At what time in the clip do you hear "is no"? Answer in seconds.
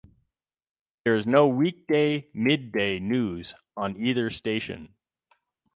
1.15-1.45